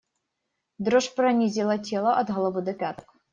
Дрожь 0.79 1.13
пронизала 1.13 1.77
тело 1.77 2.11
от 2.15 2.27
головы 2.35 2.63
до 2.63 2.73
пяток. 2.73 3.07